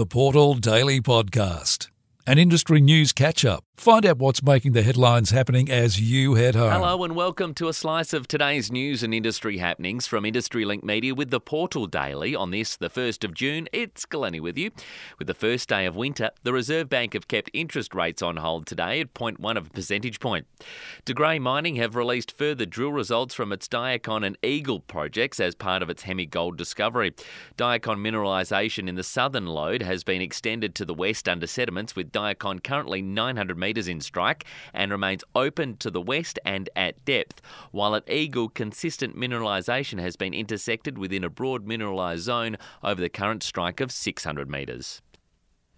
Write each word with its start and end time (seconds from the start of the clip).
The 0.00 0.06
Portal 0.06 0.54
Daily 0.54 1.02
Podcast, 1.02 1.90
an 2.26 2.38
industry 2.38 2.80
news 2.80 3.12
catch 3.12 3.44
up. 3.44 3.64
Find 3.80 4.04
out 4.04 4.18
what's 4.18 4.42
making 4.42 4.72
the 4.72 4.82
headlines 4.82 5.30
happening 5.30 5.70
as 5.70 5.98
you 5.98 6.34
head 6.34 6.54
home. 6.54 6.70
Hello 6.70 7.02
and 7.02 7.16
welcome 7.16 7.54
to 7.54 7.66
a 7.66 7.72
slice 7.72 8.12
of 8.12 8.28
today's 8.28 8.70
news 8.70 9.02
and 9.02 9.14
industry 9.14 9.56
happenings 9.56 10.06
from 10.06 10.26
Industry 10.26 10.66
Link 10.66 10.84
Media 10.84 11.14
with 11.14 11.30
the 11.30 11.40
Portal 11.40 11.86
Daily. 11.86 12.34
On 12.36 12.50
this, 12.50 12.76
the 12.76 12.90
1st 12.90 13.24
of 13.24 13.32
June, 13.32 13.68
it's 13.72 14.04
Glennie 14.04 14.38
with 14.38 14.58
you. 14.58 14.70
With 15.18 15.28
the 15.28 15.34
first 15.34 15.66
day 15.66 15.86
of 15.86 15.96
winter, 15.96 16.30
the 16.42 16.52
Reserve 16.52 16.90
Bank 16.90 17.14
have 17.14 17.26
kept 17.26 17.48
interest 17.54 17.94
rates 17.94 18.20
on 18.20 18.36
hold 18.36 18.66
today 18.66 19.00
at 19.00 19.14
0.1 19.14 19.56
of 19.56 19.68
a 19.68 19.70
percentage 19.70 20.20
point. 20.20 20.46
De 21.06 21.14
Grey 21.14 21.38
Mining 21.38 21.76
have 21.76 21.96
released 21.96 22.36
further 22.36 22.66
drill 22.66 22.92
results 22.92 23.34
from 23.34 23.50
its 23.50 23.66
Diucon 23.66 24.26
and 24.26 24.36
Eagle 24.42 24.80
projects 24.80 25.40
as 25.40 25.54
part 25.54 25.82
of 25.82 25.88
its 25.88 26.02
Hemi 26.02 26.26
Gold 26.26 26.58
discovery. 26.58 27.14
Diucon 27.56 27.96
mineralisation 27.96 28.90
in 28.90 28.96
the 28.96 29.02
southern 29.02 29.46
lode 29.46 29.80
has 29.80 30.04
been 30.04 30.20
extended 30.20 30.74
to 30.74 30.84
the 30.84 30.92
west 30.92 31.26
under 31.30 31.46
sediments, 31.46 31.96
with 31.96 32.12
Diucon 32.12 32.62
currently 32.62 33.00
900 33.00 33.56
metres 33.56 33.69
in 33.78 34.00
strike 34.00 34.44
and 34.72 34.90
remains 34.90 35.24
open 35.34 35.76
to 35.78 35.90
the 35.90 36.00
west 36.00 36.38
and 36.44 36.68
at 36.76 37.04
depth, 37.04 37.40
while 37.70 37.94
at 37.94 38.10
Eagle, 38.10 38.48
consistent 38.48 39.16
mineralisation 39.16 40.00
has 40.00 40.16
been 40.16 40.34
intersected 40.34 40.98
within 40.98 41.24
a 41.24 41.30
broad 41.30 41.66
mineralised 41.66 42.18
zone 42.18 42.56
over 42.82 43.00
the 43.00 43.08
current 43.08 43.42
strike 43.42 43.80
of 43.80 43.92
600 43.92 44.50
metres. 44.50 45.02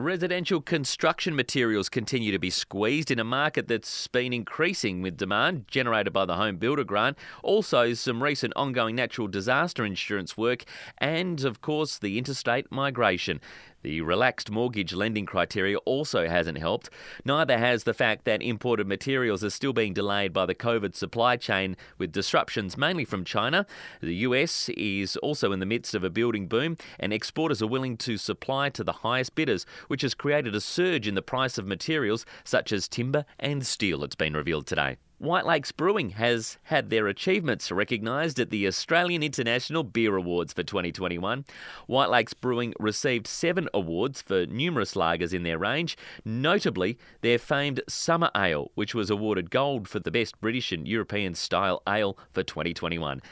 Residential 0.03 0.61
construction 0.61 1.37
materials 1.37 1.89
continue 1.89 2.33
to 2.33 2.39
be 2.39 2.51
squeezed 2.51 3.13
in 3.13 3.21
a 3.21 3.25
market 3.25 3.69
that's 3.69 4.09
been 4.09 4.33
increasing 4.33 5.01
with 5.01 5.17
demand 5.17 5.67
generated 5.69 6.13
by 6.13 6.25
the 6.25 6.35
Home 6.35 6.57
Builder 6.57 6.83
Grant, 6.83 7.17
also 7.45 7.95
some 7.95 8.21
recent 8.21 8.53
ongoing 8.57 8.97
natural 8.97 9.29
disaster 9.29 9.85
insurance 9.85 10.37
work, 10.37 10.65
and 10.99 11.45
of 11.45 11.61
course 11.61 11.99
the 11.99 12.19
interstate 12.19 12.67
migration. 12.73 13.41
The 13.83 14.01
relaxed 14.01 14.51
mortgage 14.51 14.93
lending 14.93 15.27
criteria 15.27 15.79
also 15.79 16.29
hasn't 16.29 16.59
helped. 16.59 16.91
Neither 17.25 17.59
has 17.59 17.85
the 17.85 17.95
fact 17.95 18.25
that 18.25 18.43
imported 18.43 18.87
materials 18.87 19.43
are 19.43 19.51
still 19.51 19.73
being 19.73 19.93
delayed 19.93 20.33
by 20.33 20.47
the 20.47 20.55
COVID 20.55 20.95
supply 20.95 21.37
chain 21.37 21.77
with 21.99 22.13
disruptions 22.13 22.77
mainly 22.77 23.05
from 23.05 23.25
China. 23.25 23.67
The 24.01 24.15
US 24.17 24.69
is 24.71 25.17
also 25.17 25.53
in 25.53 25.61
the 25.61 25.67
midst 25.67 25.95
of 25.95 26.05
a 26.05 26.11
building 26.11 26.47
boom, 26.47 26.77
and 27.01 27.13
exporters 27.13 27.61
are 27.63 27.67
willing 27.67 27.97
to 27.99 28.17
supply 28.17 28.69
to 28.71 28.85
the 28.85 28.93
highest 28.93 29.35
bidders, 29.35 29.67
which 29.89 30.03
has 30.03 30.15
created 30.15 30.55
a 30.55 30.61
surge 30.61 31.09
in 31.09 31.15
the 31.15 31.23
price 31.23 31.59
of 31.59 31.67
materials 31.67 32.25
such 32.45 32.73
as 32.73 32.89
timber 32.89 33.25
and 33.39 33.67
steel, 33.67 34.05
it's 34.05 34.15
been 34.15 34.35
revealed 34.35 34.67
today. 34.67 34.97
Whitelakes 35.23 35.71
Brewing 35.71 36.11
has 36.11 36.59
had 36.65 36.91
their 36.91 37.07
achievements 37.07 37.71
recognised 37.71 38.41
at 38.41 38.51
the 38.51 38.67
Australian 38.67 39.23
International 39.23 39.85
Beer 39.85 40.17
Awards 40.17 40.53
for 40.53 40.65
2021. 40.65 41.45
Whitelakes 41.87 42.35
Brewing 42.35 42.75
received 42.81 43.29
seven 43.29 43.69
awards 43.73 44.21
for 44.21 44.47
numerous 44.47 44.95
lagers 44.95 45.33
in 45.33 45.45
their 45.45 45.59
range, 45.59 45.97
notably 46.25 46.99
their 47.21 47.39
famed 47.39 47.81
Summer 47.89 48.33
Ale, 48.37 48.73
which 48.75 48.97
was 48.97 49.11
awarded 49.11 49.53
gold 49.53 49.87
for 49.87 50.01
the 50.01 50.11
best 50.11 50.41
British 50.41 50.73
and 50.73 50.89
European 50.89 51.37
style 51.37 51.83
ale 51.89 52.19
for 52.33 52.43
2021. 52.43 53.23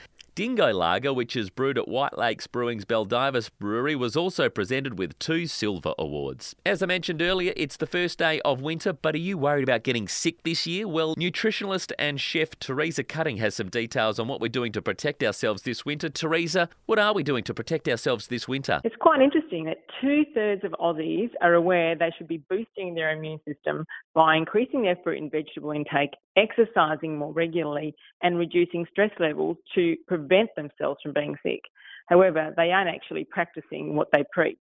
Dingo 0.40 0.72
Lager, 0.72 1.12
which 1.12 1.36
is 1.36 1.50
brewed 1.50 1.76
at 1.76 1.86
Whitelakes 1.86 2.46
Brewing's 2.46 2.86
Baldivis 2.86 3.50
Brewery, 3.58 3.94
was 3.94 4.16
also 4.16 4.48
presented 4.48 4.98
with 4.98 5.18
two 5.18 5.46
silver 5.46 5.92
awards. 5.98 6.56
As 6.64 6.82
I 6.82 6.86
mentioned 6.86 7.20
earlier, 7.20 7.52
it's 7.58 7.76
the 7.76 7.86
first 7.86 8.18
day 8.18 8.40
of 8.40 8.62
winter, 8.62 8.94
but 8.94 9.14
are 9.14 9.18
you 9.18 9.36
worried 9.36 9.64
about 9.64 9.82
getting 9.82 10.08
sick 10.08 10.42
this 10.42 10.66
year? 10.66 10.88
Well, 10.88 11.14
nutritionalist 11.16 11.92
and 11.98 12.18
chef 12.18 12.58
Teresa 12.58 13.04
Cutter 13.04 13.36
has 13.36 13.54
some 13.54 13.68
details 13.68 14.18
on 14.18 14.28
what 14.28 14.40
we're 14.40 14.48
doing 14.48 14.72
to 14.72 14.80
protect 14.80 15.22
ourselves 15.22 15.60
this 15.60 15.84
winter. 15.84 16.08
Teresa, 16.08 16.70
what 16.86 16.98
are 16.98 17.12
we 17.12 17.22
doing 17.22 17.44
to 17.44 17.52
protect 17.52 17.86
ourselves 17.86 18.28
this 18.28 18.48
winter? 18.48 18.80
It's 18.82 18.96
quite 18.96 19.20
interesting 19.20 19.66
that 19.66 19.84
two 20.00 20.24
thirds 20.34 20.64
of 20.64 20.72
Aussies 20.80 21.28
are 21.42 21.52
aware 21.52 21.94
they 21.94 22.12
should 22.16 22.28
be 22.28 22.42
boosting 22.48 22.94
their 22.94 23.12
immune 23.14 23.40
system 23.46 23.84
by 24.14 24.36
increasing 24.36 24.84
their 24.84 24.96
fruit 25.04 25.20
and 25.20 25.30
vegetable 25.30 25.72
intake, 25.72 26.12
exercising 26.34 27.18
more 27.18 27.34
regularly, 27.34 27.94
and 28.22 28.38
reducing 28.38 28.86
stress 28.90 29.10
levels 29.18 29.58
to 29.74 29.96
prevent 30.08 30.29
prevent 30.30 30.50
themselves 30.56 31.00
from 31.02 31.12
being 31.12 31.36
sick. 31.42 31.62
However, 32.08 32.52
they 32.56 32.70
aren't 32.70 32.94
actually 32.94 33.24
practicing 33.24 33.96
what 33.96 34.08
they 34.12 34.24
preach. 34.32 34.58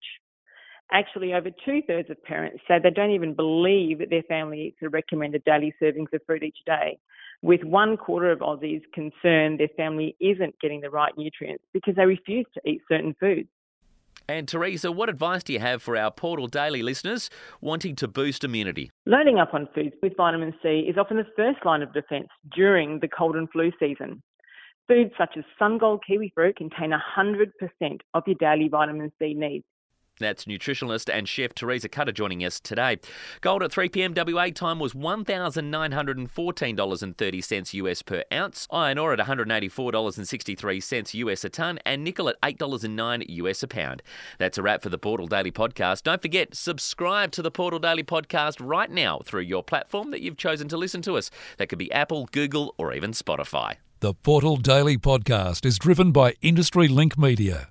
Actually, 0.91 1.33
over 1.33 1.49
two 1.65 1.81
thirds 1.87 2.09
of 2.09 2.23
parents 2.23 2.61
say 2.67 2.79
they 2.81 2.89
don't 2.89 3.11
even 3.11 3.35
believe 3.35 3.99
that 3.99 4.09
their 4.09 4.23
family 4.23 4.67
eats 4.67 4.77
the 4.81 4.89
recommended 4.89 5.43
daily 5.45 5.73
servings 5.81 6.11
of 6.13 6.21
fruit 6.25 6.41
each 6.41 6.57
day, 6.65 6.97
with 7.43 7.63
one 7.63 7.95
quarter 7.95 8.31
of 8.31 8.39
Aussies 8.39 8.81
concerned 8.93 9.59
their 9.59 9.69
family 9.77 10.15
isn't 10.19 10.59
getting 10.59 10.81
the 10.81 10.89
right 10.89 11.13
nutrients 11.15 11.63
because 11.73 11.95
they 11.95 12.05
refuse 12.05 12.47
to 12.55 12.69
eat 12.69 12.81
certain 12.89 13.15
foods. 13.19 13.49
And 14.27 14.47
Teresa, 14.47 14.91
what 14.91 15.09
advice 15.09 15.43
do 15.43 15.53
you 15.53 15.59
have 15.59 15.81
for 15.81 15.97
our 15.97 16.11
Portal 16.11 16.47
Daily 16.47 16.83
listeners 16.83 17.29
wanting 17.61 17.95
to 17.95 18.07
boost 18.07 18.43
immunity? 18.43 18.91
Loading 19.05 19.39
up 19.39 19.53
on 19.53 19.67
foods 19.73 19.95
with 20.03 20.17
vitamin 20.17 20.53
C 20.61 20.85
is 20.87 20.97
often 20.97 21.17
the 21.17 21.25
first 21.35 21.65
line 21.65 21.81
of 21.81 21.93
defence 21.93 22.27
during 22.55 22.99
the 22.99 23.07
cold 23.07 23.35
and 23.35 23.49
flu 23.51 23.71
season. 23.79 24.21
Foods 24.89 25.11
such 25.19 25.37
as 25.37 25.43
SunGold 25.61 25.99
kiwi 26.05 26.31
fruit 26.33 26.57
contain 26.57 26.91
100% 26.91 27.99
of 28.15 28.23
your 28.25 28.35
daily 28.39 28.69
vitamin 28.69 29.11
C 29.19 29.35
needs. 29.35 29.63
That's 30.19 30.45
nutritionalist 30.45 31.11
and 31.13 31.27
chef 31.27 31.55
Teresa 31.55 31.89
Cutter 31.89 32.11
joining 32.11 32.45
us 32.45 32.59
today. 32.59 32.99
Gold 33.41 33.63
at 33.63 33.71
3 33.71 33.89
p.m. 33.89 34.13
WA 34.15 34.49
time 34.49 34.79
was 34.79 34.93
$1,914.30 34.93 37.73
US 37.73 38.01
per 38.01 38.23
ounce. 38.31 38.67
Iron 38.71 38.97
ore 38.97 39.13
at 39.13 39.19
$184.63 39.19 41.13
US 41.13 41.43
a 41.43 41.49
tonne, 41.49 41.79
and 41.85 42.03
nickel 42.03 42.29
at 42.29 42.39
$8.09 42.41 43.25
US 43.27 43.63
a 43.63 43.67
pound. 43.67 44.01
That's 44.37 44.57
a 44.57 44.61
wrap 44.61 44.83
for 44.83 44.89
the 44.89 44.97
Portal 44.97 45.27
Daily 45.27 45.51
Podcast. 45.51 46.03
Don't 46.03 46.21
forget, 46.21 46.53
subscribe 46.53 47.31
to 47.31 47.41
the 47.41 47.51
Portal 47.51 47.79
Daily 47.79 48.03
Podcast 48.03 48.57
right 48.59 48.91
now 48.91 49.21
through 49.25 49.41
your 49.41 49.63
platform 49.63 50.11
that 50.11 50.21
you've 50.21 50.37
chosen 50.37 50.67
to 50.67 50.77
listen 50.77 51.01
to 51.03 51.17
us. 51.17 51.31
That 51.57 51.67
could 51.67 51.79
be 51.79 51.91
Apple, 51.91 52.27
Google, 52.31 52.75
or 52.77 52.93
even 52.93 53.11
Spotify. 53.11 53.75
The 54.01 54.13
Portal 54.13 54.57
Daily 54.57 54.97
Podcast 54.97 55.65
is 55.65 55.77
driven 55.77 56.11
by 56.11 56.35
Industry 56.41 56.87
Link 56.87 57.17
Media. 57.17 57.69